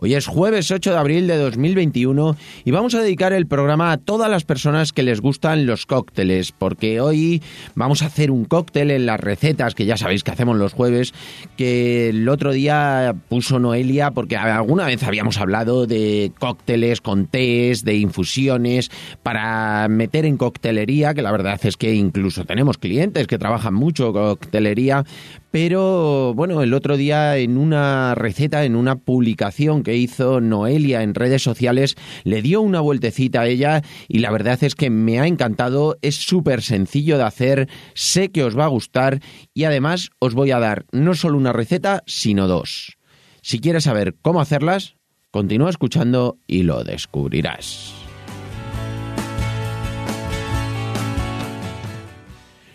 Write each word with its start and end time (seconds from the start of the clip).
Hoy 0.00 0.14
es 0.14 0.28
jueves 0.28 0.70
8 0.70 0.92
de 0.92 0.96
abril 0.96 1.26
de 1.26 1.36
2021 1.36 2.36
y 2.64 2.70
vamos 2.70 2.94
a 2.94 3.02
dedicar 3.02 3.32
el 3.32 3.48
programa 3.48 3.90
a 3.90 3.96
todas 3.96 4.30
las 4.30 4.44
personas 4.44 4.92
que 4.92 5.02
les 5.02 5.20
gustan 5.20 5.66
los 5.66 5.86
cócteles, 5.86 6.52
porque 6.52 7.00
hoy 7.00 7.42
vamos 7.74 8.02
a 8.02 8.06
hacer 8.06 8.30
un 8.30 8.44
cóctel 8.44 8.92
en 8.92 9.06
las 9.06 9.18
recetas 9.18 9.74
que 9.74 9.86
ya 9.86 9.96
sabéis 9.96 10.22
que 10.22 10.30
hacemos 10.30 10.56
los 10.56 10.72
jueves, 10.72 11.14
que 11.56 12.10
el 12.10 12.28
otro 12.28 12.52
día 12.52 13.16
puso 13.28 13.58
Noelia, 13.58 14.12
porque 14.12 14.36
alguna 14.36 14.86
vez 14.86 15.02
habíamos 15.02 15.38
hablado 15.38 15.88
de 15.88 16.30
cócteles 16.38 17.00
con 17.00 17.26
tés, 17.26 17.84
de 17.84 17.96
infusiones, 17.96 18.92
para 19.24 19.88
meter 19.88 20.26
en 20.26 20.36
coctelería, 20.36 21.12
que 21.12 21.22
la 21.22 21.32
verdad 21.32 21.58
es 21.64 21.76
que 21.76 21.92
incluso 21.92 22.44
tenemos 22.44 22.78
clientes 22.78 23.26
que 23.26 23.36
trabajan 23.36 23.74
mucho 23.74 24.12
coctelería, 24.12 25.04
pero 25.50 26.34
bueno, 26.34 26.62
el 26.62 26.74
otro 26.74 26.96
día 26.96 27.36
en 27.38 27.56
una 27.56 28.14
receta, 28.14 28.64
en 28.64 28.76
una 28.76 28.96
publicación 28.96 29.82
que 29.82 29.96
hizo 29.96 30.40
Noelia 30.40 31.02
en 31.02 31.14
redes 31.14 31.42
sociales, 31.42 31.96
le 32.24 32.42
dio 32.42 32.60
una 32.60 32.80
vueltecita 32.80 33.42
a 33.42 33.46
ella 33.46 33.82
y 34.08 34.18
la 34.18 34.30
verdad 34.30 34.62
es 34.62 34.74
que 34.74 34.90
me 34.90 35.20
ha 35.20 35.26
encantado, 35.26 35.96
es 36.02 36.16
súper 36.16 36.62
sencillo 36.62 37.16
de 37.16 37.24
hacer, 37.24 37.68
sé 37.94 38.30
que 38.30 38.44
os 38.44 38.58
va 38.58 38.64
a 38.64 38.68
gustar 38.68 39.20
y 39.54 39.64
además 39.64 40.10
os 40.18 40.34
voy 40.34 40.50
a 40.50 40.58
dar 40.58 40.84
no 40.92 41.14
solo 41.14 41.38
una 41.38 41.52
receta, 41.52 42.02
sino 42.06 42.46
dos. 42.46 42.98
Si 43.42 43.60
quieres 43.60 43.84
saber 43.84 44.16
cómo 44.20 44.40
hacerlas, 44.40 44.96
continúa 45.30 45.70
escuchando 45.70 46.38
y 46.46 46.64
lo 46.64 46.84
descubrirás. 46.84 48.07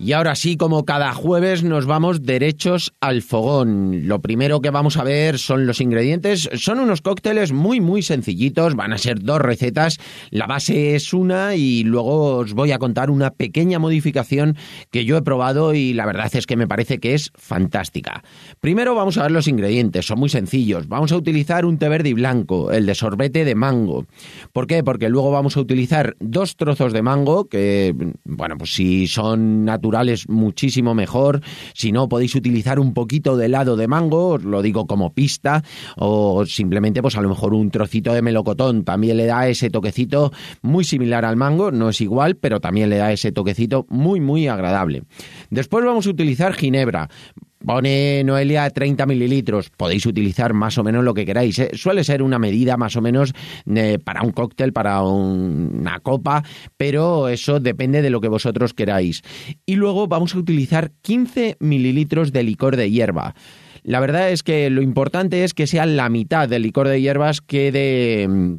Y 0.00 0.12
ahora 0.12 0.36
sí, 0.36 0.56
como 0.56 0.84
cada 0.84 1.12
jueves, 1.12 1.64
nos 1.64 1.84
vamos 1.84 2.22
derechos 2.22 2.92
al 3.00 3.20
fogón. 3.20 4.06
Lo 4.06 4.20
primero 4.20 4.60
que 4.60 4.70
vamos 4.70 4.96
a 4.96 5.02
ver 5.02 5.40
son 5.40 5.66
los 5.66 5.80
ingredientes. 5.80 6.48
Son 6.54 6.78
unos 6.78 7.02
cócteles 7.02 7.50
muy, 7.50 7.80
muy 7.80 8.02
sencillitos. 8.02 8.76
Van 8.76 8.92
a 8.92 8.98
ser 8.98 9.20
dos 9.20 9.40
recetas. 9.40 9.98
La 10.30 10.46
base 10.46 10.94
es 10.94 11.12
una 11.12 11.56
y 11.56 11.82
luego 11.82 12.36
os 12.36 12.54
voy 12.54 12.70
a 12.70 12.78
contar 12.78 13.10
una 13.10 13.30
pequeña 13.30 13.80
modificación 13.80 14.56
que 14.92 15.04
yo 15.04 15.16
he 15.16 15.22
probado 15.22 15.74
y 15.74 15.94
la 15.94 16.06
verdad 16.06 16.30
es 16.32 16.46
que 16.46 16.56
me 16.56 16.68
parece 16.68 16.98
que 16.98 17.14
es 17.14 17.32
fantástica. 17.34 18.22
Primero 18.60 18.94
vamos 18.94 19.18
a 19.18 19.22
ver 19.22 19.32
los 19.32 19.48
ingredientes. 19.48 20.06
Son 20.06 20.20
muy 20.20 20.28
sencillos. 20.28 20.86
Vamos 20.86 21.10
a 21.10 21.16
utilizar 21.16 21.64
un 21.64 21.76
té 21.76 21.88
verde 21.88 22.10
y 22.10 22.14
blanco, 22.14 22.70
el 22.70 22.86
de 22.86 22.94
sorbete 22.94 23.44
de 23.44 23.56
mango. 23.56 24.06
¿Por 24.52 24.68
qué? 24.68 24.84
Porque 24.84 25.08
luego 25.08 25.32
vamos 25.32 25.56
a 25.56 25.60
utilizar 25.60 26.14
dos 26.20 26.54
trozos 26.54 26.92
de 26.92 27.02
mango 27.02 27.48
que, 27.48 27.96
bueno, 28.24 28.56
pues 28.56 28.74
si 28.74 29.08
son 29.08 29.64
naturales, 29.64 29.87
muchísimo 30.28 30.94
mejor. 30.94 31.40
Si 31.74 31.92
no, 31.92 32.08
podéis 32.08 32.34
utilizar 32.34 32.78
un 32.80 32.94
poquito 32.94 33.36
de 33.36 33.46
helado 33.46 33.76
de 33.76 33.88
mango, 33.88 34.28
os 34.30 34.44
lo 34.44 34.62
digo 34.62 34.86
como 34.86 35.12
pista, 35.12 35.62
o 35.96 36.44
simplemente, 36.46 37.02
pues 37.02 37.16
a 37.16 37.20
lo 37.20 37.28
mejor 37.28 37.54
un 37.54 37.70
trocito 37.70 38.12
de 38.12 38.22
melocotón 38.22 38.84
también 38.84 39.16
le 39.16 39.26
da 39.26 39.48
ese 39.48 39.70
toquecito 39.70 40.32
muy 40.62 40.84
similar 40.84 41.24
al 41.24 41.36
mango, 41.36 41.70
no 41.70 41.88
es 41.88 42.00
igual, 42.00 42.36
pero 42.36 42.60
también 42.60 42.90
le 42.90 42.96
da 42.96 43.12
ese 43.12 43.32
toquecito 43.32 43.86
muy, 43.88 44.20
muy 44.20 44.48
agradable. 44.48 45.02
Después 45.50 45.84
vamos 45.84 46.06
a 46.06 46.10
utilizar 46.10 46.54
ginebra. 46.54 47.08
Pone 47.64 48.22
Noelia 48.24 48.70
30 48.70 49.04
mililitros. 49.06 49.70
Podéis 49.70 50.06
utilizar 50.06 50.54
más 50.54 50.78
o 50.78 50.84
menos 50.84 51.04
lo 51.04 51.14
que 51.14 51.26
queráis. 51.26 51.58
¿eh? 51.58 51.70
Suele 51.74 52.04
ser 52.04 52.22
una 52.22 52.38
medida 52.38 52.76
más 52.76 52.96
o 52.96 53.00
menos 53.00 53.32
eh, 53.66 53.98
para 54.02 54.22
un 54.22 54.32
cóctel, 54.32 54.72
para 54.72 55.02
una 55.02 56.00
copa, 56.00 56.44
pero 56.76 57.28
eso 57.28 57.60
depende 57.60 58.02
de 58.02 58.10
lo 58.10 58.20
que 58.20 58.28
vosotros 58.28 58.74
queráis. 58.74 59.22
Y 59.66 59.76
luego 59.76 60.06
vamos 60.06 60.34
a 60.34 60.38
utilizar 60.38 60.92
15 61.02 61.56
mililitros 61.60 62.32
de 62.32 62.42
licor 62.42 62.76
de 62.76 62.90
hierba. 62.90 63.34
La 63.82 64.00
verdad 64.00 64.30
es 64.30 64.42
que 64.42 64.70
lo 64.70 64.82
importante 64.82 65.44
es 65.44 65.54
que 65.54 65.66
sea 65.66 65.86
la 65.86 66.08
mitad 66.08 66.48
del 66.48 66.62
licor 66.62 66.88
de 66.88 67.00
hierbas 67.00 67.40
que 67.40 67.72
de 67.72 68.58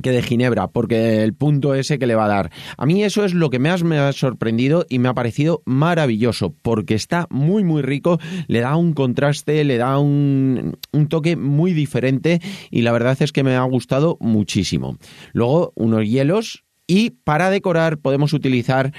que 0.00 0.10
de 0.10 0.22
Ginebra, 0.22 0.68
porque 0.68 1.22
el 1.22 1.34
punto 1.34 1.74
ese 1.74 1.98
que 1.98 2.06
le 2.06 2.14
va 2.14 2.24
a 2.24 2.28
dar. 2.28 2.50
A 2.76 2.86
mí 2.86 3.02
eso 3.04 3.24
es 3.24 3.34
lo 3.34 3.50
que 3.50 3.58
más 3.58 3.82
me 3.82 3.98
ha 3.98 4.12
sorprendido 4.12 4.86
y 4.88 4.98
me 4.98 5.08
ha 5.08 5.14
parecido 5.14 5.62
maravilloso, 5.66 6.54
porque 6.62 6.94
está 6.94 7.26
muy 7.30 7.64
muy 7.64 7.82
rico, 7.82 8.18
le 8.46 8.60
da 8.60 8.76
un 8.76 8.92
contraste, 8.92 9.64
le 9.64 9.76
da 9.76 9.98
un, 9.98 10.76
un 10.92 11.08
toque 11.08 11.36
muy 11.36 11.72
diferente 11.72 12.40
y 12.70 12.82
la 12.82 12.92
verdad 12.92 13.16
es 13.20 13.32
que 13.32 13.42
me 13.42 13.56
ha 13.56 13.62
gustado 13.64 14.16
muchísimo. 14.20 14.96
Luego 15.32 15.72
unos 15.74 16.08
hielos 16.08 16.64
y 16.86 17.10
para 17.10 17.50
decorar 17.50 17.98
podemos 17.98 18.32
utilizar 18.32 18.92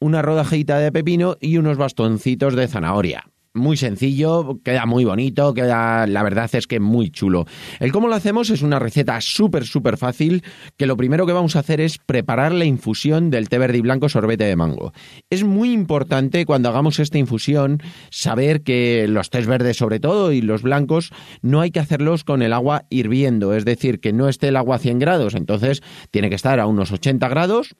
una 0.00 0.22
rodajita 0.22 0.78
de 0.78 0.92
pepino 0.92 1.36
y 1.40 1.56
unos 1.56 1.78
bastoncitos 1.78 2.54
de 2.54 2.68
zanahoria 2.68 3.24
muy 3.54 3.76
sencillo, 3.76 4.58
queda 4.64 4.84
muy 4.84 5.04
bonito, 5.04 5.54
queda, 5.54 6.08
la 6.08 6.22
verdad 6.24 6.50
es 6.52 6.66
que 6.66 6.80
muy 6.80 7.10
chulo. 7.10 7.46
El 7.78 7.92
cómo 7.92 8.08
lo 8.08 8.16
hacemos 8.16 8.50
es 8.50 8.62
una 8.62 8.80
receta 8.80 9.20
súper, 9.20 9.64
súper 9.64 9.96
fácil, 9.96 10.42
que 10.76 10.86
lo 10.86 10.96
primero 10.96 11.24
que 11.24 11.32
vamos 11.32 11.54
a 11.54 11.60
hacer 11.60 11.80
es 11.80 11.98
preparar 11.98 12.52
la 12.52 12.64
infusión 12.64 13.30
del 13.30 13.48
té 13.48 13.58
verde 13.58 13.78
y 13.78 13.82
blanco 13.82 14.08
sorbete 14.08 14.44
de 14.44 14.56
mango. 14.56 14.92
Es 15.30 15.44
muy 15.44 15.72
importante 15.72 16.44
cuando 16.46 16.68
hagamos 16.68 16.98
esta 16.98 17.18
infusión 17.18 17.80
saber 18.10 18.62
que 18.62 19.06
los 19.08 19.30
tés 19.30 19.46
verdes 19.46 19.76
sobre 19.76 20.00
todo 20.00 20.32
y 20.32 20.42
los 20.42 20.62
blancos 20.62 21.12
no 21.40 21.60
hay 21.60 21.70
que 21.70 21.80
hacerlos 21.80 22.24
con 22.24 22.42
el 22.42 22.52
agua 22.52 22.86
hirviendo, 22.90 23.54
es 23.54 23.64
decir, 23.64 24.00
que 24.00 24.12
no 24.12 24.28
esté 24.28 24.48
el 24.48 24.56
agua 24.56 24.76
a 24.76 24.80
100 24.80 24.98
grados, 24.98 25.34
entonces 25.34 25.80
tiene 26.10 26.28
que 26.28 26.36
estar 26.36 26.58
a 26.58 26.66
unos 26.66 26.90
80 26.90 27.28
grados 27.28 27.76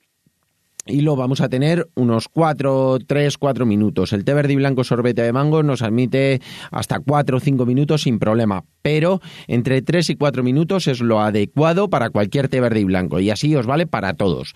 y 0.86 1.00
lo 1.00 1.16
vamos 1.16 1.40
a 1.40 1.48
tener 1.48 1.88
unos 1.94 2.28
4, 2.28 2.98
3, 3.06 3.38
4 3.38 3.66
minutos. 3.66 4.12
El 4.12 4.24
té 4.24 4.34
verde 4.34 4.52
y 4.52 4.56
blanco 4.56 4.84
sorbete 4.84 5.22
de 5.22 5.32
mango 5.32 5.62
nos 5.62 5.82
admite 5.82 6.40
hasta 6.70 7.00
4 7.00 7.36
o 7.36 7.40
5 7.40 7.66
minutos 7.66 8.02
sin 8.02 8.18
problema, 8.18 8.64
pero 8.82 9.20
entre 9.46 9.82
3 9.82 10.10
y 10.10 10.16
4 10.16 10.42
minutos 10.42 10.86
es 10.88 11.00
lo 11.00 11.20
adecuado 11.20 11.88
para 11.88 12.10
cualquier 12.10 12.48
té 12.48 12.60
verde 12.60 12.80
y 12.80 12.84
blanco 12.84 13.20
y 13.20 13.30
así 13.30 13.54
os 13.56 13.66
vale 13.66 13.86
para 13.86 14.14
todos. 14.14 14.54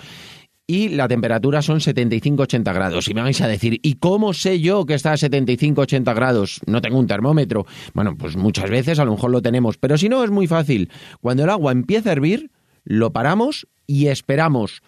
Y 0.71 0.91
la 0.91 1.09
temperatura 1.09 1.63
son 1.63 1.81
75-80 1.81 2.75
grados. 2.75 3.09
Y 3.09 3.15
me 3.15 3.23
vais 3.23 3.41
a 3.41 3.49
decir, 3.49 3.81
¿y 3.83 3.95
cómo 3.95 4.35
sé 4.35 4.61
yo 4.61 4.85
que 4.85 4.93
está 4.93 5.13
a 5.13 5.17
75-80 5.17 6.15
grados? 6.15 6.61
No 6.67 6.83
tengo 6.83 6.99
un 6.99 7.07
termómetro. 7.07 7.65
Bueno, 7.95 8.17
pues 8.19 8.37
muchas 8.37 8.69
veces 8.69 8.99
a 8.99 9.07
lo 9.07 9.13
mejor 9.13 9.31
lo 9.31 9.41
tenemos, 9.41 9.79
pero 9.79 9.97
si 9.97 10.11
no 10.11 10.23
es 10.23 10.31
muy 10.31 10.47
fácil. 10.47 10.91
Cuando 11.23 11.45
el 11.45 11.49
agua 11.49 11.73
empieza 11.73 12.11
a 12.11 12.13
hervir, 12.13 12.51
lo 12.85 13.15
paramos 13.15 13.67
y 13.87 14.09
esperamos 14.09 14.83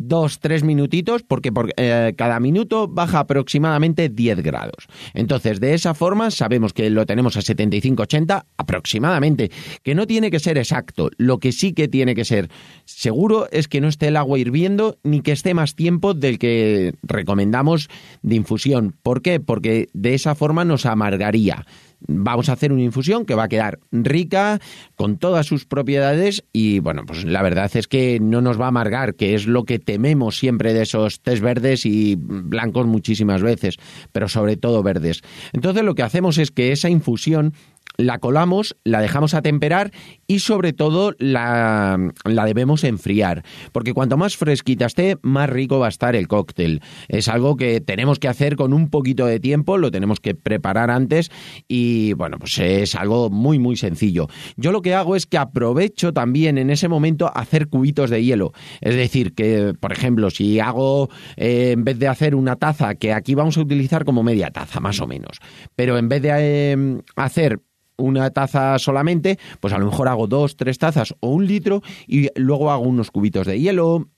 dos, 0.00 0.40
tres 0.40 0.64
minutitos, 0.64 1.22
porque 1.22 1.52
por, 1.52 1.72
eh, 1.76 2.14
cada 2.16 2.40
minuto 2.40 2.88
baja 2.88 3.20
aproximadamente 3.20 4.08
10 4.08 4.42
grados. 4.42 4.86
Entonces, 5.14 5.60
de 5.60 5.74
esa 5.74 5.94
forma 5.94 6.30
sabemos 6.30 6.72
que 6.72 6.90
lo 6.90 7.06
tenemos 7.06 7.36
a 7.36 7.40
75-80 7.40 8.44
aproximadamente, 8.56 9.50
que 9.82 9.94
no 9.94 10.06
tiene 10.06 10.30
que 10.30 10.40
ser 10.40 10.58
exacto. 10.58 11.10
Lo 11.16 11.38
que 11.38 11.52
sí 11.52 11.72
que 11.72 11.88
tiene 11.88 12.14
que 12.14 12.24
ser 12.24 12.50
seguro 12.84 13.48
es 13.50 13.68
que 13.68 13.80
no 13.80 13.88
esté 13.88 14.08
el 14.08 14.16
agua 14.16 14.38
hirviendo 14.38 14.98
ni 15.02 15.20
que 15.20 15.32
esté 15.32 15.54
más 15.54 15.74
tiempo 15.74 16.14
del 16.14 16.38
que 16.38 16.94
recomendamos 17.02 17.88
de 18.22 18.36
infusión. 18.36 18.94
¿Por 19.02 19.22
qué? 19.22 19.40
Porque 19.40 19.88
de 19.92 20.14
esa 20.14 20.34
forma 20.34 20.64
nos 20.64 20.86
amargaría 20.86 21.66
vamos 22.06 22.48
a 22.48 22.52
hacer 22.52 22.72
una 22.72 22.82
infusión 22.82 23.24
que 23.24 23.34
va 23.34 23.44
a 23.44 23.48
quedar 23.48 23.78
rica, 23.92 24.60
con 24.96 25.18
todas 25.18 25.46
sus 25.46 25.64
propiedades 25.64 26.44
y 26.52 26.78
bueno, 26.80 27.04
pues 27.06 27.24
la 27.24 27.42
verdad 27.42 27.70
es 27.74 27.86
que 27.86 28.18
no 28.20 28.40
nos 28.40 28.60
va 28.60 28.66
a 28.66 28.68
amargar, 28.68 29.14
que 29.14 29.34
es 29.34 29.46
lo 29.46 29.64
que 29.64 29.78
tememos 29.78 30.38
siempre 30.38 30.72
de 30.74 30.82
esos 30.82 31.20
tés 31.20 31.40
verdes 31.40 31.86
y 31.86 32.16
blancos 32.18 32.86
muchísimas 32.86 33.42
veces, 33.42 33.76
pero 34.12 34.28
sobre 34.28 34.56
todo 34.56 34.82
verdes. 34.82 35.22
Entonces 35.52 35.82
lo 35.84 35.94
que 35.94 36.02
hacemos 36.02 36.38
es 36.38 36.50
que 36.50 36.72
esa 36.72 36.88
infusión 36.88 37.54
la 38.00 38.18
colamos, 38.18 38.76
la 38.84 39.00
dejamos 39.00 39.34
a 39.34 39.42
temperar 39.42 39.92
y 40.26 40.40
sobre 40.40 40.72
todo 40.72 41.14
la, 41.18 42.12
la, 42.24 42.44
debemos 42.44 42.84
enfriar, 42.84 43.44
porque 43.72 43.94
cuanto 43.94 44.16
más 44.16 44.36
fresquita 44.36 44.86
esté, 44.86 45.16
más 45.22 45.50
rico 45.50 45.78
va 45.78 45.86
a 45.86 45.90
estar 45.90 46.16
el 46.16 46.28
cóctel. 46.28 46.80
Es 47.08 47.28
algo 47.28 47.56
que 47.56 47.80
tenemos 47.80 48.18
que 48.18 48.28
hacer 48.28 48.56
con 48.56 48.72
un 48.72 48.88
poquito 48.88 49.26
de 49.26 49.40
tiempo, 49.40 49.78
lo 49.78 49.90
tenemos 49.90 50.20
que 50.20 50.34
preparar 50.34 50.90
antes 50.90 51.30
y 51.68 52.14
bueno, 52.14 52.38
pues 52.38 52.58
es 52.58 52.94
algo 52.94 53.30
muy 53.30 53.58
muy 53.58 53.76
sencillo. 53.76 54.28
Yo 54.56 54.72
lo 54.72 54.82
que 54.82 54.94
hago 54.94 55.16
es 55.16 55.26
que 55.26 55.38
aprovecho 55.38 56.12
también 56.12 56.58
en 56.58 56.70
ese 56.70 56.88
momento 56.88 57.30
hacer 57.34 57.68
cubitos 57.68 58.10
de 58.10 58.24
hielo, 58.24 58.52
es 58.80 58.94
decir, 58.94 59.34
que 59.34 59.74
por 59.78 59.92
ejemplo, 59.92 60.30
si 60.30 60.60
hago 60.60 61.10
eh, 61.36 61.72
en 61.72 61.84
vez 61.84 61.98
de 61.98 62.08
hacer 62.08 62.34
una 62.34 62.56
taza, 62.56 62.94
que 62.94 63.12
aquí 63.12 63.34
vamos 63.34 63.56
a 63.58 63.60
utilizar 63.60 64.04
como 64.04 64.22
media 64.22 64.50
taza 64.50 64.80
más 64.80 65.00
o 65.00 65.06
menos, 65.06 65.38
pero 65.76 65.98
en 65.98 66.08
vez 66.08 66.22
de 66.22 66.30
eh, 66.32 67.02
hacer 67.16 67.60
una 68.00 68.30
taza 68.30 68.78
solamente, 68.78 69.38
pues 69.60 69.72
a 69.74 69.78
lo 69.78 69.86
mejor 69.86 70.08
hago 70.08 70.26
dos, 70.26 70.56
tres 70.56 70.78
tazas 70.78 71.14
o 71.20 71.28
un 71.28 71.46
litro 71.46 71.82
y 72.06 72.28
luego 72.36 72.70
hago 72.70 72.84
unos 72.84 73.10
cubitos 73.10 73.46
de 73.46 73.60
hielo, 73.60 74.08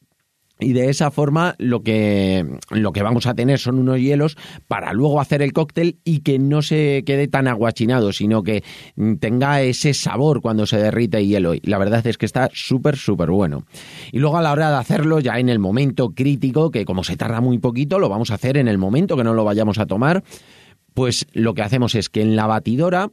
y 0.63 0.73
de 0.73 0.89
esa 0.89 1.11
forma 1.11 1.55
lo 1.59 1.83
que, 1.83 2.47
lo 2.71 2.93
que 2.93 3.03
vamos 3.03 3.27
a 3.27 3.35
tener 3.35 3.59
son 3.59 3.79
unos 3.79 3.99
hielos 3.99 4.37
para 4.69 4.93
luego 4.93 5.21
hacer 5.21 5.43
el 5.43 5.53
cóctel 5.53 5.99
y 6.05 6.21
que 6.21 6.39
no 6.39 6.63
se 6.63 7.03
quede 7.05 7.29
tan 7.29 7.49
aguachinado, 7.49 8.13
sino 8.13 8.43
que 8.43 8.63
tenga 9.21 9.61
ese 9.63 9.95
sabor 9.95 10.41
cuando 10.41 10.67
se 10.67 10.79
derrite 10.79 11.19
el 11.19 11.27
hielo. 11.27 11.55
Y 11.55 11.61
la 11.65 11.79
verdad 11.79 12.07
es 12.07 12.17
que 12.17 12.27
está 12.27 12.49
súper, 12.53 12.97
súper 12.97 13.31
bueno. 13.31 13.65
Y 14.13 14.19
luego 14.19 14.39
a 14.39 14.43
la 14.43 14.53
hora 14.53 14.71
de 14.71 14.77
hacerlo, 14.77 15.21
ya 15.21 15.39
en 15.39 15.49
el 15.49 15.59
momento 15.59 16.11
crítico, 16.11 16.71
que 16.71 16.85
como 16.85 17.05
se 17.05 17.17
tarda 17.17 17.41
muy 17.41 17.59
poquito, 17.59 17.99
lo 17.99 18.09
vamos 18.09 18.31
a 18.31 18.35
hacer 18.35 18.57
en 18.57 18.69
el 18.69 18.79
momento 18.79 19.17
que 19.17 19.25
no 19.25 19.35
lo 19.35 19.45
vayamos 19.45 19.79
a 19.79 19.87
tomar, 19.87 20.23
pues 20.95 21.27
lo 21.33 21.55
que 21.55 21.63
hacemos 21.63 21.95
es 21.95 22.09
que 22.09 22.23
en 22.23 22.37
la 22.37 22.47
batidora 22.47 23.11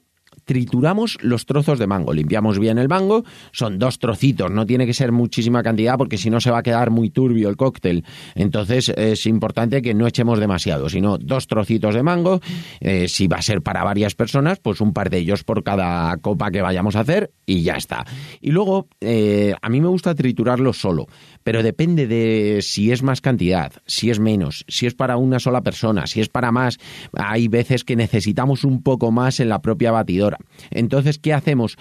trituramos 0.49 1.19
los 1.21 1.45
trozos 1.45 1.77
de 1.77 1.85
mango. 1.85 2.11
Limpiamos 2.11 2.57
bien 2.57 2.79
el 2.79 2.89
mango, 2.89 3.23
son 3.51 3.77
dos 3.77 3.99
trocitos, 3.99 4.49
no 4.49 4.65
tiene 4.65 4.87
que 4.87 4.95
ser 4.95 5.11
muchísima 5.11 5.61
cantidad 5.61 5.95
porque 5.95 6.17
si 6.17 6.31
no 6.31 6.41
se 6.41 6.49
va 6.49 6.57
a 6.57 6.63
quedar 6.63 6.89
muy 6.89 7.11
turbio 7.11 7.49
el 7.49 7.55
cóctel. 7.55 8.03
Entonces 8.33 8.89
es 8.89 9.27
importante 9.27 9.83
que 9.83 9.93
no 9.93 10.07
echemos 10.07 10.39
demasiado, 10.39 10.89
sino 10.89 11.19
dos 11.19 11.45
trocitos 11.45 11.93
de 11.93 12.01
mango. 12.01 12.41
Eh, 12.79 13.07
si 13.07 13.27
va 13.27 13.37
a 13.37 13.41
ser 13.43 13.61
para 13.61 13.83
varias 13.83 14.15
personas, 14.15 14.57
pues 14.57 14.81
un 14.81 14.91
par 14.91 15.11
de 15.11 15.19
ellos 15.19 15.43
por 15.43 15.63
cada 15.63 16.17
copa 16.17 16.49
que 16.49 16.63
vayamos 16.63 16.95
a 16.95 17.01
hacer 17.01 17.31
y 17.45 17.61
ya 17.61 17.75
está. 17.75 18.03
Y 18.41 18.49
luego, 18.49 18.87
eh, 19.01 19.53
a 19.61 19.69
mí 19.69 19.79
me 19.81 19.87
gusta 19.87 20.15
triturarlo 20.15 20.73
solo, 20.73 21.05
pero 21.43 21.61
depende 21.61 22.07
de 22.07 22.63
si 22.63 22.91
es 22.91 23.03
más 23.03 23.21
cantidad, 23.21 23.71
si 23.85 24.09
es 24.09 24.19
menos, 24.19 24.65
si 24.67 24.87
es 24.87 24.95
para 24.95 25.17
una 25.17 25.37
sola 25.37 25.61
persona, 25.61 26.07
si 26.07 26.21
es 26.21 26.29
para 26.29 26.51
más. 26.51 26.79
Hay 27.13 27.49
veces 27.49 27.83
que 27.83 27.95
necesitamos 27.95 28.63
un 28.63 28.81
poco 28.81 29.11
más 29.11 29.39
en 29.39 29.49
la 29.49 29.61
propia 29.61 29.91
batidora. 29.91 30.38
Entonces, 30.71 31.19
¿qué 31.19 31.33
hacemos? 31.33 31.77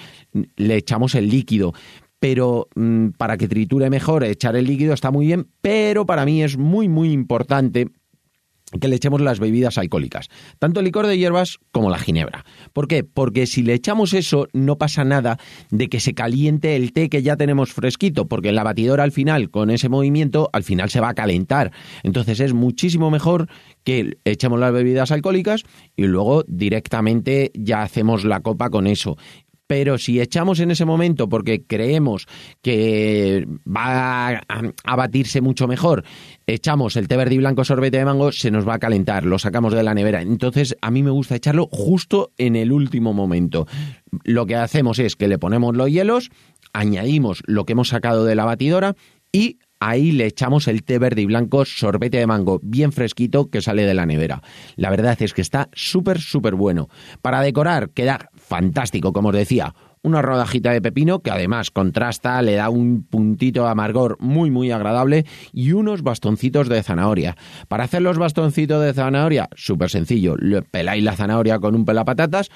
Le 0.57 0.77
echamos 0.77 1.15
el 1.15 1.29
líquido 1.29 1.73
pero 2.21 2.67
mm, 2.75 3.11
para 3.11 3.37
que 3.37 3.47
triture 3.47 3.91
mejor, 3.91 4.25
echar 4.25 4.57
el 4.57 4.65
líquido 4.65 4.93
está 4.93 5.13
muy 5.13 5.27
bien, 5.27 5.47
pero 5.61 6.05
para 6.05 6.25
mí 6.25 6.43
es 6.43 6.57
muy, 6.57 6.89
muy 6.89 7.13
importante 7.13 7.91
que 8.81 8.89
le 8.89 8.97
echemos 8.97 9.21
las 9.21 9.41
bebidas 9.41 9.79
alcohólicas, 9.79 10.29
tanto 10.59 10.81
el 10.81 10.87
licor 10.87 11.07
de 11.07 11.17
hierbas 11.17 11.59
como 11.73 11.91
la 11.91 11.99
ginebra. 11.99 12.45
¿Por 12.73 12.87
qué? 12.87 13.03
Porque 13.05 13.47
si 13.47 13.63
le 13.63 13.75
echamos 13.75 14.13
eso 14.13 14.47
no 14.53 14.77
pasa 14.77 15.05
nada 15.05 15.39
de 15.71 15.89
que 15.89 16.01
se 16.01 16.15
caliente 16.15 16.77
el 16.77 16.93
té 16.93 17.09
que 17.09 17.23
ya 17.23 17.37
tenemos 17.37 17.73
fresquito, 17.73 18.27
porque 18.27 18.53
la 18.53 18.65
batidora 18.65 19.05
al 19.05 19.13
final, 19.13 19.51
con 19.51 19.71
ese 19.71 19.89
movimiento, 19.89 20.51
al 20.53 20.65
final 20.65 20.91
se 20.91 21.01
va 21.01 21.11
a 21.11 21.15
calentar. 21.15 21.73
Entonces 22.03 22.41
es 22.41 22.53
muchísimo 22.53 23.11
mejor 23.11 23.49
que 23.85 24.19
echemos 24.25 24.61
las 24.61 24.73
bebidas 24.73 25.11
alcohólicas 25.13 25.65
y 25.97 26.07
luego 26.07 26.45
directamente 26.47 27.51
ya 27.55 27.83
hacemos 27.83 28.25
la 28.25 28.41
copa 28.41 28.71
con 28.71 28.87
eso 28.87 29.17
pero 29.69 29.99
si 29.99 30.21
echamos 30.21 30.59
en 30.59 30.73
ese 30.73 30.87
momento 30.87 31.29
porque 31.29 31.63
creemos 31.63 32.27
que 32.63 33.47
va 33.65 34.41
a, 34.49 34.97
batirse 34.97 35.41
mucho 35.41 35.69
mejor, 35.69 36.05
echamos 36.47 36.97
el 36.97 37.07
té 37.07 37.17
verde 37.17 37.35
y 37.35 37.39
blanco 37.39 37.65
sorbete 37.65 37.99
de 37.99 38.05
mango, 38.07 38.33
se 38.33 38.51
nos 38.51 38.67
va 38.67 38.75
a 38.75 38.79
calentar, 38.79 39.25
lo 39.25 39.39
sacamos 39.39 39.75
de 39.75 39.83
la 39.83 39.95
nevera. 39.95 40.23
Entonces, 40.23 40.75
a 40.81 40.91
mí 40.91 41.03
me 41.03 41.11
gusta 41.11 41.37
echarlo 41.37 41.69
justo 41.71 42.33
en 42.39 42.57
el 42.57 42.73
último 42.73 43.13
momento. 43.13 43.67
Lo 44.25 44.47
que 44.47 44.57
hacemos 44.57 44.99
es 44.99 45.17
que 45.17 45.29
le 45.29 45.39
ponemos 45.39 45.77
los 45.77 45.91
hielos, 45.91 46.31
añadimos 46.73 47.43
lo 47.47 47.67
que 47.67 47.75
hemos 47.75 47.89
sacado 47.89 48.25
de 48.25 48.35
la 48.35 48.47
batidora 48.47 48.97
y 49.33 49.59
ahí 49.81 50.13
le 50.13 50.27
echamos 50.27 50.67
el 50.67 50.83
té 50.83 50.99
verde 50.99 51.23
y 51.23 51.27
blanco 51.27 51.67
sorbete 51.67 52.17
de 52.17 52.27
mango 52.27 52.59
bien 52.63 52.93
fresquito 52.93 53.51
que 53.51 53.61
sale 53.61 53.85
de 53.85 53.95
la 53.95 54.07
nevera. 54.07 54.43
La 54.77 54.89
verdad 54.89 55.21
es 55.21 55.35
que 55.35 55.43
está 55.43 55.69
súper, 55.75 56.21
súper 56.21 56.55
bueno. 56.55 56.89
Para 57.21 57.43
decorar 57.43 57.91
queda 57.91 58.31
fantástico, 58.49 59.13
como 59.13 59.29
os 59.29 59.35
decía. 59.35 59.75
Una 60.03 60.23
rodajita 60.23 60.73
de 60.73 60.81
pepino 60.81 61.21
que 61.21 61.31
además 61.31 61.71
contrasta, 61.71 62.41
le 62.41 62.55
da 62.55 62.71
un 62.71 63.03
puntito 63.03 63.65
de 63.65 63.71
amargor 63.71 64.17
muy 64.21 64.51
muy 64.51 64.71
agradable 64.71 65.27
y 65.53 65.73
unos 65.73 66.03
bastoncitos 66.03 66.69
de 66.69 66.83
zanahoria. 66.83 67.37
Para 67.69 67.85
hacer 67.85 68.03
los 68.03 68.17
bastoncitos 68.17 68.83
de 68.83 68.95
zanahoria, 68.95 69.49
súper 69.55 69.91
sencillo, 69.91 70.37
peláis 70.71 71.05
la 71.05 71.17
zanahoria 71.17 71.59
con 71.59 71.75
un 71.75 71.85
pelapatatas, 71.85 72.51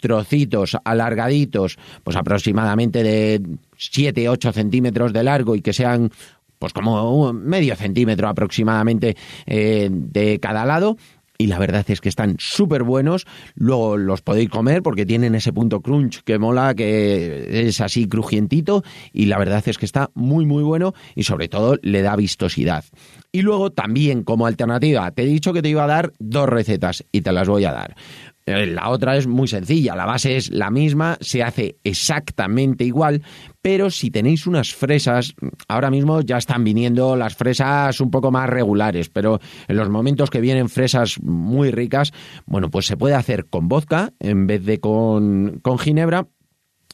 trocitos 0.00 0.76
alargaditos, 0.84 1.78
pues 2.02 2.16
aproximadamente 2.16 3.02
de 3.02 3.40
7-8 3.76 4.52
centímetros 4.52 5.12
de 5.12 5.24
largo 5.24 5.56
y 5.56 5.62
que 5.62 5.72
sean 5.72 6.10
pues 6.58 6.72
como 6.72 7.32
medio 7.32 7.76
centímetro 7.76 8.28
aproximadamente 8.28 9.16
eh, 9.44 9.88
de 9.90 10.40
cada 10.40 10.64
lado 10.64 10.96
y 11.38 11.46
la 11.46 11.58
verdad 11.58 11.84
es 11.88 12.00
que 12.00 12.08
están 12.08 12.36
súper 12.38 12.82
buenos. 12.82 13.26
Luego 13.54 13.96
los 13.96 14.22
podéis 14.22 14.50
comer 14.50 14.82
porque 14.82 15.06
tienen 15.06 15.34
ese 15.34 15.52
punto 15.52 15.80
crunch 15.80 16.22
que 16.22 16.38
mola, 16.38 16.74
que 16.74 17.68
es 17.68 17.80
así 17.80 18.08
crujientito 18.08 18.82
y 19.12 19.26
la 19.26 19.38
verdad 19.38 19.62
es 19.66 19.78
que 19.78 19.86
está 19.86 20.10
muy 20.14 20.46
muy 20.46 20.62
bueno 20.62 20.94
y 21.14 21.24
sobre 21.24 21.48
todo 21.48 21.76
le 21.82 22.02
da 22.02 22.16
vistosidad. 22.16 22.84
Y 23.32 23.42
luego 23.42 23.70
también 23.72 24.22
como 24.22 24.46
alternativa, 24.46 25.10
te 25.10 25.22
he 25.22 25.26
dicho 25.26 25.52
que 25.52 25.62
te 25.62 25.68
iba 25.68 25.84
a 25.84 25.88
dar 25.88 26.12
dos 26.18 26.48
recetas 26.48 27.04
y 27.10 27.22
te 27.22 27.32
las 27.32 27.48
voy 27.48 27.64
a 27.64 27.72
dar. 27.72 27.96
Eh, 28.46 28.66
la 28.66 28.90
otra 28.90 29.16
es 29.16 29.26
muy 29.26 29.48
sencilla, 29.48 29.96
la 29.96 30.04
base 30.04 30.36
es 30.36 30.50
la 30.50 30.70
misma, 30.70 31.16
se 31.20 31.42
hace 31.42 31.78
exactamente 31.82 32.84
igual, 32.84 33.22
pero 33.62 33.88
si 33.88 34.10
tenéis 34.10 34.46
unas 34.46 34.74
fresas, 34.74 35.34
ahora 35.66 35.90
mismo 35.90 36.20
ya 36.20 36.36
están 36.36 36.62
viniendo 36.62 37.16
las 37.16 37.36
fresas 37.36 37.98
un 38.02 38.10
poco 38.10 38.30
más 38.30 38.50
regulares, 38.50 39.08
pero 39.08 39.40
en 39.66 39.76
los 39.76 39.88
momentos 39.88 40.28
que 40.28 40.42
vienen 40.42 40.68
fresas 40.68 41.18
muy 41.22 41.70
ricas, 41.70 42.12
bueno, 42.44 42.70
pues 42.70 42.84
se 42.86 42.98
puede 42.98 43.14
hacer 43.14 43.46
con 43.46 43.68
vodka 43.68 44.12
en 44.20 44.46
vez 44.46 44.62
de 44.66 44.78
con, 44.78 45.60
con 45.62 45.78
ginebra 45.78 46.26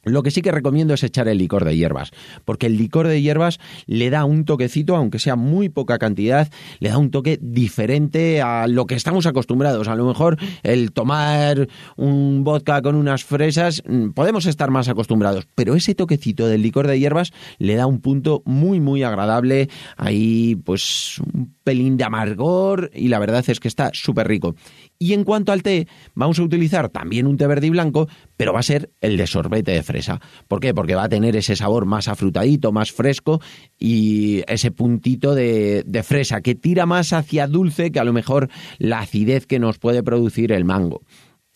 lo 0.05 0.23
que 0.23 0.31
sí 0.31 0.43
que 0.43 0.53
recomiendo 0.53 0.95
es 0.95 1.03
echar 1.03 1.29
el 1.29 1.39
licor 1.39 1.65
de 1.65 1.77
hierbas, 1.77 2.11
porque 2.45 2.67
el 2.67 2.77
licor 2.77 3.07
de 3.07 3.21
hierbas 3.21 3.61
le 3.87 4.11
da 4.11 4.25
un 4.25 4.45
toquecito, 4.45 4.97
aunque 4.97 5.19
sea 5.19 5.37
muy 5.37 5.69
poca 5.69 5.99
cantidad, 5.99 6.51
le 6.79 6.89
da 6.89 6.99
un 6.99 7.11
toque 7.11 7.39
diferente 7.41 8.41
a 8.41 8.67
lo 8.67 8.87
que 8.87 8.95
estamos 8.95 9.27
acostumbrados. 9.27 9.89
A 9.89 9.95
lo 9.95 10.07
mejor 10.07 10.39
el 10.63 10.93
tomar 10.93 11.69
un 11.97 12.45
vodka 12.45 12.81
con 12.83 12.95
unas 12.95 13.25
fresas, 13.25 13.83
mm, 13.87 14.11
podemos 14.11 14.47
estar 14.47 14.71
más 14.71 14.89
acostumbrados, 14.89 15.47
pero 15.55 15.75
ese 15.75 15.95
toquecito 15.95 16.47
del 16.47 16.63
licor 16.63 16.87
de 16.87 16.99
hierbas 16.99 17.33
le 17.59 17.75
da 17.75 17.87
un 17.87 18.01
punto 18.01 18.43
muy, 18.45 18.81
muy 18.81 19.03
agradable. 19.03 19.69
Ahí, 19.97 20.57
pues, 20.65 21.19
un 21.19 21.55
pelín 21.63 21.97
de 21.97 22.05
amargor 22.05 22.91
y 22.95 23.09
la 23.09 23.19
verdad 23.19 23.45
es 23.47 23.61
que 23.61 23.69
está 23.69 23.91
súper 23.93 24.29
rico. 24.29 24.55
Y 24.99 25.15
en 25.15 25.25
cuanto 25.25 25.53
al 25.53 25.63
té, 25.63 25.89
vamos 26.15 26.39
a 26.39 26.43
utilizar 26.43 26.89
también 26.89 27.27
un 27.27 27.37
té 27.37 27.47
verde 27.47 27.67
y 27.67 27.71
blanco, 27.71 28.09
pero 28.41 28.55
va 28.55 28.61
a 28.61 28.63
ser 28.63 28.91
el 29.03 29.19
de 29.19 29.27
sorbete 29.27 29.73
de 29.73 29.83
fresa. 29.83 30.19
¿Por 30.49 30.61
qué? 30.61 30.73
Porque 30.73 30.95
va 30.95 31.03
a 31.03 31.09
tener 31.11 31.37
ese 31.37 31.57
sabor 31.57 31.85
más 31.85 32.09
afrutadito, 32.09 32.73
más 32.73 32.91
fresco 32.91 33.39
y 33.79 34.43
ese 34.51 34.71
puntito 34.71 35.35
de, 35.35 35.85
fresa 36.03 36.41
que 36.41 36.55
tira 36.55 36.87
más 36.87 37.13
hacia 37.13 37.47
dulce 37.47 37.93
que 37.93 38.01
a 38.01 38.05
lo 38.05 38.15
mejor 38.15 38.49
la 38.79 39.01
acidez 39.01 39.45
que 39.45 39.59
nos 39.59 39.79
puede 39.79 40.03
producir 40.03 40.53
el 40.53 40.65
mango. 40.65 41.03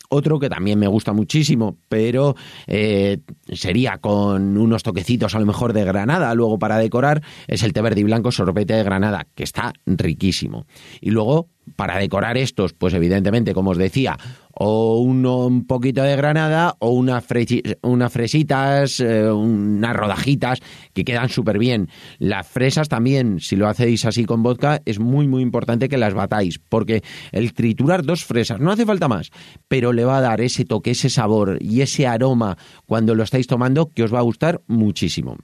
Otro 0.09 0.37
que 0.37 0.47
también 0.47 0.77
me 0.77 0.85
gusta 0.85 1.11
muchísimo, 1.11 1.79
pero 1.89 2.35
eh, 2.67 3.17
sería 3.51 3.97
con 3.97 4.55
unos 4.55 4.83
toquecitos 4.83 5.33
a 5.33 5.39
lo 5.39 5.47
mejor 5.47 5.73
de 5.73 5.85
granada 5.85 6.35
luego 6.35 6.59
para 6.59 6.77
decorar, 6.77 7.23
es 7.47 7.63
el 7.63 7.73
té 7.73 7.81
verde 7.81 8.01
y 8.01 8.03
blanco 8.03 8.31
sorbete 8.31 8.75
de 8.75 8.83
granada, 8.83 9.25
que 9.33 9.43
está 9.43 9.73
riquísimo. 9.87 10.67
Y 11.01 11.09
luego, 11.09 11.49
para 11.75 11.97
decorar 11.97 12.37
estos, 12.37 12.73
pues 12.73 12.93
evidentemente, 12.93 13.53
como 13.53 13.71
os 13.71 13.77
decía, 13.77 14.17
o 14.51 14.99
un 14.99 15.65
poquito 15.67 16.01
de 16.03 16.15
granada 16.15 16.75
o 16.79 16.91
unas 16.91 17.25
fresitas, 17.25 18.99
eh, 18.99 19.29
unas 19.29 19.95
rodajitas 19.95 20.59
que 20.93 21.03
quedan 21.03 21.29
súper 21.29 21.59
bien. 21.59 21.89
Las 22.19 22.47
fresas 22.47 22.87
también, 22.87 23.39
si 23.39 23.55
lo 23.55 23.67
hacéis 23.67 24.05
así 24.05 24.25
con 24.25 24.43
vodka, 24.43 24.81
es 24.85 24.99
muy 24.99 25.27
muy 25.27 25.41
importante 25.41 25.89
que 25.89 25.97
las 25.97 26.13
batáis, 26.13 26.59
porque 26.59 27.03
el 27.31 27.53
triturar 27.53 28.03
dos 28.03 28.23
fresas, 28.23 28.59
no 28.59 28.71
hace 28.71 28.85
falta 28.85 29.07
más, 29.07 29.31
pero 29.67 29.91
le 29.93 30.05
va 30.05 30.17
a 30.17 30.21
dar 30.21 30.41
ese 30.41 30.65
toque, 30.65 30.91
ese 30.91 31.09
sabor 31.09 31.57
y 31.61 31.81
ese 31.81 32.07
aroma 32.07 32.57
cuando 32.85 33.15
lo 33.15 33.23
estáis 33.23 33.47
tomando 33.47 33.91
que 33.91 34.03
os 34.03 34.13
va 34.13 34.19
a 34.19 34.23
gustar 34.23 34.61
muchísimo. 34.67 35.37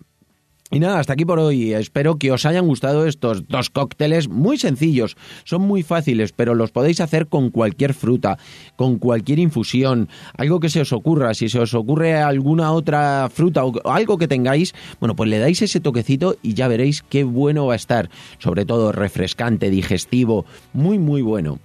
Y 0.74 0.80
nada, 0.80 1.00
hasta 1.00 1.14
aquí 1.14 1.26
por 1.26 1.38
hoy. 1.38 1.74
Espero 1.74 2.16
que 2.16 2.32
os 2.32 2.46
hayan 2.46 2.66
gustado 2.66 3.06
estos 3.06 3.46
dos 3.50 3.70
cócteles 3.70 4.30
muy 4.30 4.58
sencillos. 4.58 5.18
Son 5.44 5.62
muy 5.62 5.84
fáciles, 5.84 6.32
pero 6.32 6.56
los 6.56 6.72
podéis 6.72 7.02
hacer 7.02 7.28
con 7.28 7.50
cualquier 7.50 7.94
fruta, 7.94 8.38
con 8.78 8.98
cualquier 8.98 9.40
infusión, 9.40 10.08
algo 10.38 10.62
que 10.62 10.70
se 10.70 10.80
os 10.80 10.94
ocurra. 10.94 11.34
Si 11.34 11.50
se 11.50 11.60
os 11.60 11.74
ocurre 11.74 12.16
alguna 12.16 12.72
otra 12.72 13.30
fruta 13.30 13.66
o 13.66 13.74
algo 13.92 14.18
que 14.18 14.30
tengáis, 14.30 14.74
bueno, 15.02 15.14
pues 15.14 15.30
le 15.30 15.40
dais 15.40 15.62
ese 15.62 15.82
toquecito 15.82 16.38
y 16.42 16.54
ya 16.54 16.70
veréis 16.70 17.02
qué 17.02 17.26
bueno 17.26 17.66
va 17.66 17.74
a 17.74 17.76
estar. 17.76 18.10
Sobre 18.40 18.64
todo 18.64 18.94
refrescante, 18.94 19.70
digestivo, 19.70 20.46
muy, 20.72 20.98
muy 20.98 21.22
bueno. 21.22 21.60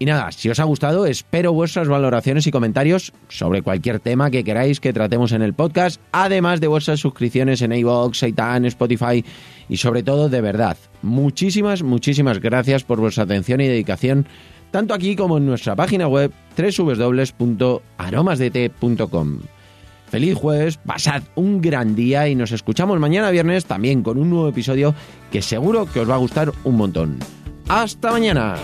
Y 0.00 0.04
nada, 0.04 0.30
si 0.30 0.48
os 0.48 0.60
ha 0.60 0.64
gustado, 0.64 1.06
espero 1.06 1.52
vuestras 1.52 1.88
valoraciones 1.88 2.46
y 2.46 2.52
comentarios 2.52 3.12
sobre 3.28 3.62
cualquier 3.62 3.98
tema 3.98 4.30
que 4.30 4.44
queráis 4.44 4.78
que 4.78 4.92
tratemos 4.92 5.32
en 5.32 5.42
el 5.42 5.54
podcast, 5.54 6.00
además 6.12 6.60
de 6.60 6.68
vuestras 6.68 7.00
suscripciones 7.00 7.62
en 7.62 7.72
iVoox, 7.72 8.16
Seitan, 8.16 8.64
Spotify 8.66 9.24
y 9.68 9.78
sobre 9.78 10.04
todo, 10.04 10.28
de 10.28 10.40
verdad, 10.40 10.76
muchísimas, 11.02 11.82
muchísimas 11.82 12.38
gracias 12.38 12.84
por 12.84 13.00
vuestra 13.00 13.24
atención 13.24 13.60
y 13.60 13.66
dedicación, 13.66 14.28
tanto 14.70 14.94
aquí 14.94 15.16
como 15.16 15.38
en 15.38 15.46
nuestra 15.46 15.74
página 15.74 16.06
web 16.06 16.30
www.aromasdt.com. 16.56 19.38
Feliz 20.08 20.36
jueves, 20.36 20.76
pasad 20.78 21.24
un 21.34 21.60
gran 21.60 21.96
día 21.96 22.28
y 22.28 22.36
nos 22.36 22.52
escuchamos 22.52 23.00
mañana 23.00 23.30
viernes 23.30 23.66
también 23.66 24.02
con 24.02 24.16
un 24.16 24.30
nuevo 24.30 24.48
episodio 24.48 24.94
que 25.30 25.42
seguro 25.42 25.84
que 25.86 26.00
os 26.00 26.08
va 26.08 26.14
a 26.14 26.18
gustar 26.18 26.50
un 26.64 26.76
montón. 26.76 27.18
¡Hasta 27.68 28.12
mañana! 28.12 28.54